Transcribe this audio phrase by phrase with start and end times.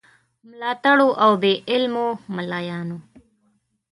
[0.49, 2.97] ملاتړو او بې علمو مُلایانو.